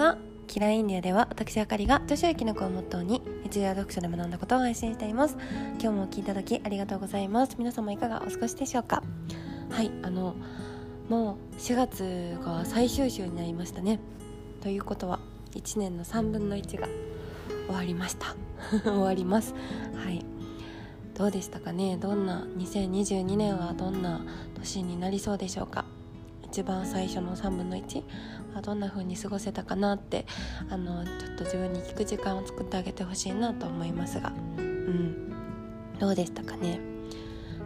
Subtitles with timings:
[0.00, 5.36] はキラインディアでは私あかりが女子やきのこをモットーに日常読書で学んだことを配信しています。
[5.78, 7.56] 今日もお聴きいただきありがとうございます。
[7.58, 9.02] 皆様いかがお過ごしでしょうか？
[9.70, 10.34] はいあの
[11.10, 14.00] もう4月が最終週になりましたね。
[14.62, 15.20] ということは
[15.52, 16.88] 1年の3分の1が
[17.66, 18.34] 終わりました。
[18.82, 19.54] 終わります。
[20.02, 20.24] はい。
[21.14, 21.98] どうでしたかね？
[21.98, 24.22] どんな2022年はどんな
[24.54, 25.84] 年になりそうでしょうか？
[26.50, 28.02] 一番最初の3分の1
[28.56, 30.26] はどんな風に過ごせたかなって
[30.68, 34.32] あのちょっと自分に聞く時間を作ってあげてほしいなと思いますが。
[34.58, 35.32] うん。
[36.00, 36.80] どうでしたかね？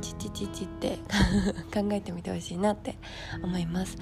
[0.00, 0.98] チチチチって
[1.74, 2.98] 考えてみてほしいなって
[3.42, 3.98] 思います。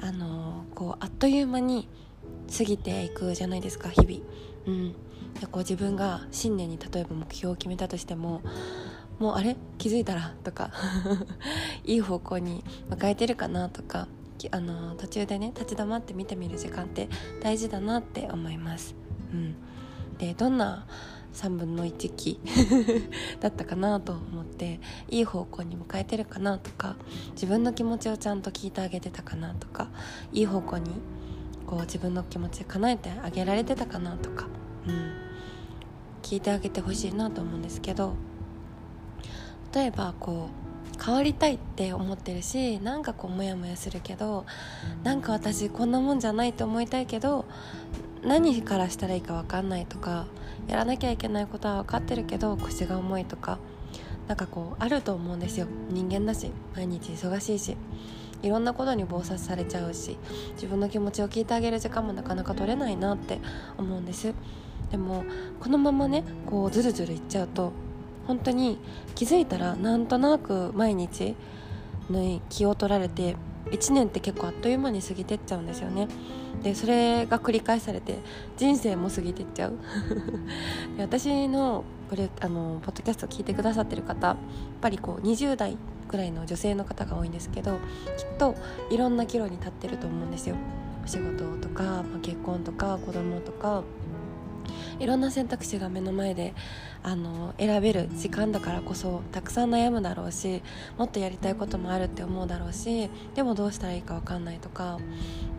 [0.00, 1.86] あのこうあっという間に
[2.56, 4.20] 過ぎていくじゃないですか日々。
[4.66, 4.92] うん。
[5.38, 8.40] でこう自分が新年に例えば目標を決めたとしても
[9.18, 9.56] もうあれ？
[9.78, 10.34] 気づいたら？
[10.44, 10.70] とか。
[11.84, 13.68] いい方向に迎えてるかな？
[13.68, 14.08] とか。
[14.52, 17.08] あの途中でね立ち止まって見てみる時間って
[17.40, 18.94] 大事だなって思います。
[19.32, 19.56] うん、
[20.18, 20.86] でどんな
[21.32, 22.38] 3分の1期
[23.40, 26.58] だったかなと思っていい方向に迎えてるかな？
[26.58, 26.96] とか。
[27.32, 29.54] 自分の気持ちをちゃんと聞いてあげてたかな？
[29.54, 29.88] とか。
[30.32, 30.90] いい方向に
[31.66, 34.16] こう自分の気持ち叶えてあげられてたかな？
[34.18, 34.46] とか、
[34.86, 35.12] うん、
[36.22, 38.14] 聞いてあげてほしいなと思うんですけど。
[39.76, 40.48] 例えばこ
[40.98, 44.46] う変わりたいって思ってるしなんかこうモヤモヤするけど
[45.04, 47.44] なんか私こんなもんじゃないと思いたいけど
[48.22, 50.26] 何からしたらいいか分かんないとか
[50.66, 53.58] やらなきゃいけないことは分かってるけど腰が重いとか
[54.28, 55.66] なんかこうあると思うんですよ。
[55.90, 57.76] 人間だし毎日忙しいし
[58.42, 60.16] いろんなことに忙殺されちゃうし
[60.54, 63.40] 自分の気持ちを聞いてあげる時間もなかなか取れないなって
[63.76, 64.32] 思うんです。
[64.90, 65.24] でも
[65.60, 67.72] このままねこうズルズルいっちゃうと
[68.26, 68.78] 本当に
[69.14, 71.34] 気づいたらなんとなく毎日
[72.10, 76.08] に気を取られて1年って結構あっという間に過ぎてっちゃうんですよね。
[76.62, 78.18] でそれが繰り返されて
[78.56, 79.74] 人生も過ぎてっちゃう。
[80.96, 84.36] で私のこれあのポッドキャストを聞いてくださってる方やっ
[84.80, 85.76] ぱりこう20代
[86.08, 87.72] くらいの女性の方が多いんですけど
[88.16, 88.54] きっと
[88.90, 90.54] いろんな岐路に立ってると思うんですよ。
[91.04, 93.82] お仕事とか、まあ、結婚とか子供とか。
[94.98, 96.54] いろんな選択肢が目の前で
[97.02, 100.62] あの選べる時間だからこそたくさん悩むだろうし
[100.96, 104.98] もっとやりたいこともあるって思うだろうしでもどうしたらいいか分かんないとか、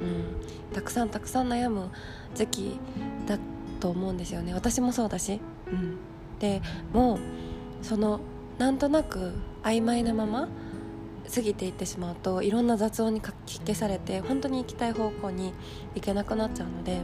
[0.00, 1.90] うん、たくさんたくさん悩む
[2.34, 2.80] 時期
[3.26, 3.38] だ
[3.80, 5.40] と思うんですよね私もそうだし。
[5.68, 5.98] うん、
[6.38, 7.18] でも
[7.82, 8.20] その
[8.58, 9.32] なんとなく
[9.62, 10.48] 曖昧なまま
[11.34, 15.52] 過ぎていってしまうといろんな雑音にかき消されて本当に行きたい方向に
[15.94, 17.00] 行けなくなっちゃうので、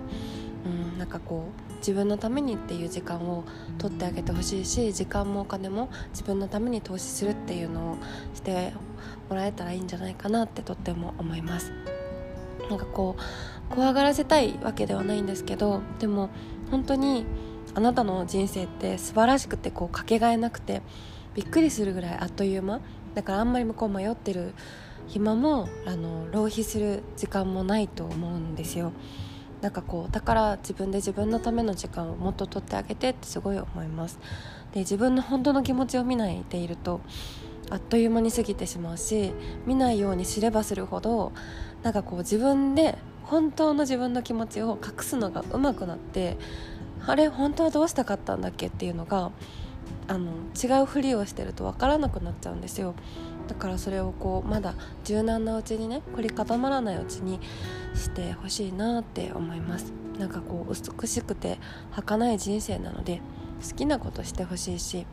[0.65, 3.45] うん、なんかこう自分のためにっていう時間を
[3.79, 7.97] 取ってあげてほしいし時間もお金も自分のために投資するっていうのを
[8.35, 8.73] して
[9.29, 11.73] もらえたらいいんじゃないかなってとっても思います。
[12.71, 16.31] なんかこう怖がらせたいわけではないんですけどでも
[16.71, 17.27] 本当に
[17.75, 20.83] あなたの人生って素晴らしくてこうかけがえなくて
[21.35, 22.81] びっくりするぐらいあっという間。
[23.15, 24.55] だからあんまり向こう迷ってる
[25.07, 28.93] 暇もあの浪費する時間もないと思うんですよ。
[29.63, 34.19] なんかこうだから自分で自分のための時間をもっと取ってあげてってすごい思います。
[34.73, 37.01] で自分の本当の気持ちを見ないでいると
[37.71, 39.33] あっという間に過ぎてしまうし
[39.67, 41.33] 見ないようにすればするほど
[41.83, 46.37] なんかこう自分で本当の自分の気持ちを隠すのが上手くなって
[47.07, 49.31] あれ本当はどうしたかったんだっけっていうのが
[50.09, 52.95] あの違うふりをしてると分からなくなっちゃうんですよ。
[53.53, 54.75] だからそれをこうまだ
[55.05, 57.39] 柔軟なうちにね凝り固まらないうちに
[57.95, 59.93] してほしいなって思います。
[60.19, 61.59] なんかこう美しくて
[61.91, 63.21] 儚い人生なので
[63.69, 65.07] 好きなことしてほしいし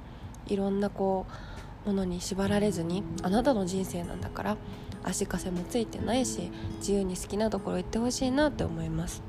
[0.48, 1.26] いろんなこ
[1.86, 4.58] うものに縛られずにあなたの人生なんだから
[5.04, 9.22] 足かせもついてないし自由に好きなところ行ってほしいなって思います。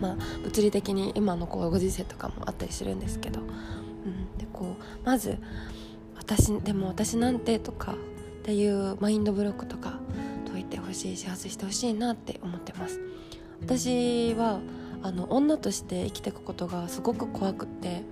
[0.00, 5.38] まあ物理的に今のこうご時世とかもあったりするんですけど、うん、でこうまず
[6.28, 7.94] 私でも私なんてとか
[8.48, 9.98] っていうマインドブロックとか
[10.50, 12.98] 解いてほしいし外してほしいなって思ってます。
[13.60, 14.60] 私は
[15.02, 18.04] あの女として生きていくことがすごく怖くって、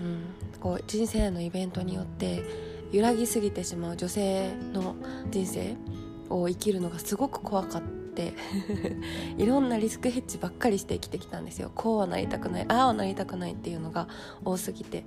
[0.00, 2.44] うん、こう人生のイベントによって
[2.92, 4.94] 揺らぎすぎてしまう女性の
[5.32, 5.76] 人生
[6.30, 8.34] を生きるのがすごく怖かって
[9.38, 11.72] いろんなリスクヘッジばっかりして生きてきたんですよ。
[11.74, 14.06] こうはなりたくないああはなりたくないっていうのが
[14.44, 15.04] 多すぎて、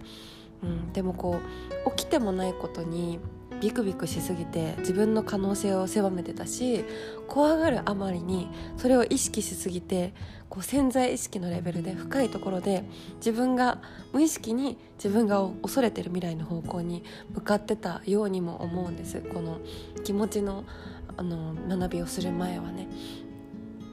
[0.61, 1.39] うん、でもこ
[1.87, 3.17] う起きてもないことに
[3.61, 6.83] ビクビクしすぎて自分の可能性を狭めてたし
[7.27, 10.13] 怖がるあまりにそれを意識しすぎて
[10.49, 12.83] こう潜在意識のレベルで深いところで
[13.17, 13.79] 自分が
[14.11, 17.03] 無意識に自分が恐れてる未来の方向に
[17.33, 19.21] 向かってたようにも思うんです。
[19.21, 19.59] この
[20.03, 20.65] 気持ちの
[21.15, 22.89] あの学びをする前はね。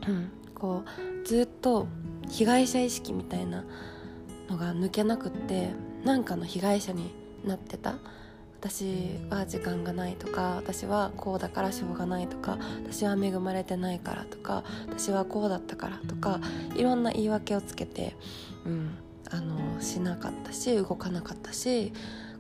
[0.09, 0.31] うん。
[0.55, 1.87] こうずっと
[2.29, 3.65] 被害者意識みたいな
[4.49, 5.71] のが抜けなくって
[6.05, 7.99] 何かの被害者になってた。
[8.61, 16.41] 私は時間がないとか私はこうだからしょうがないとか私は恵まれてないからとか私はこうだったからとか
[16.75, 18.17] いろんな言い訳をつけて、
[18.67, 18.91] うん、
[19.31, 21.93] あのしなかったし動かなかったし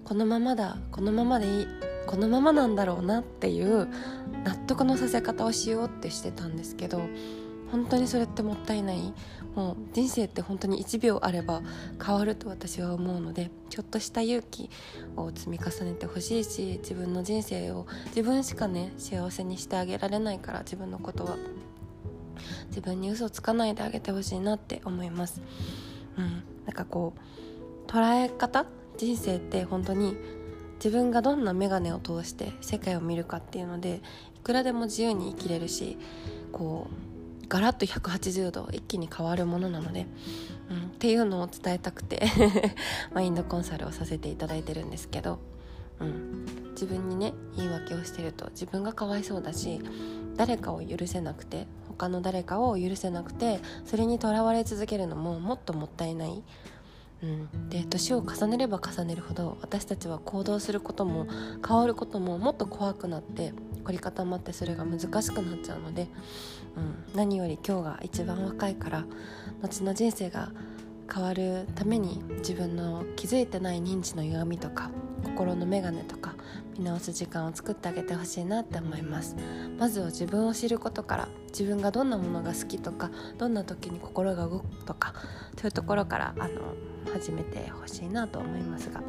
[0.04, 1.66] このままだこのままでいい
[2.06, 3.86] このままなんだろうなっていう
[4.44, 7.02] 納得のさせ方をしようってしてたんですけど
[7.70, 9.12] 本当にそれってもったいない。
[9.54, 11.62] もう人生って本当に1秒あれば
[12.04, 14.70] 変わると私は思うのでちょっとした勇気
[15.16, 21.36] を積み重ねてほしいし自分の人生を自分しかね幸せにしてあげられないから自分のことは。
[22.68, 25.42] 自分に嘘つかないであげてほしいなって思います。
[26.16, 26.42] うん。
[26.66, 28.66] なんかこう捉え方？
[28.96, 30.16] 人生って本当に
[30.76, 34.00] 自分がどんな眼鏡を通して世界を見るかっていうので
[34.36, 35.98] いくらでも自由に生きれるし
[36.52, 37.17] こう
[37.48, 40.06] ガラッと180度一気に変わるものなので、
[40.70, 42.22] うん、っていうのを伝えたくて
[43.12, 45.38] マインドコンサルをさせていただいてるんですけど、
[46.00, 49.80] うん、自分にね言い訳をしてると自分がかわいそうだし
[50.36, 56.42] 誰かを許せなくて他の誰かを許せなくてそれにとらわれ続けるのももっともったいない。
[57.20, 61.26] うん、で年を重ねれば重ねるほど私たちは行動することも
[61.66, 63.52] 変わることももっと怖くなって
[63.82, 66.06] 凝り固まってそれが難しくなっちゃうので、
[66.78, 69.04] うん、何より今日が一番若いから
[69.62, 70.50] 後の人生が
[71.12, 74.90] 変わるために自分の気づいてない認知の歪みとか
[75.24, 76.34] 心の眼鏡とか
[76.76, 79.36] 見直す時間を作ってあげてほしいなって思います。
[79.78, 85.14] まずは自分を知ることから自分がどんなものが好きとかどんな時に心が動くとか
[85.56, 86.74] そういうところからあの
[87.12, 89.02] 始めてほしいなと思いますが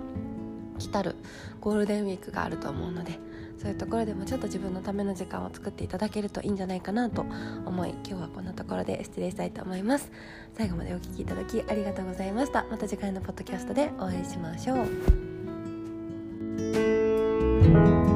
[0.78, 1.16] 来たる
[1.60, 3.20] ゴールデンウィークがあると思うので
[3.60, 7.26] そういうところでもちょっと自分のための時間を作っていただけるといいんじゃないかなと
[7.66, 10.12] 思い今日はこんなところで失礼したいと思います。
[10.58, 12.66] 最後までお聴きいただきありがとうございました。
[12.72, 14.76] また次回のポッドキャストでお会いしましょ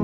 [0.00, 0.03] う。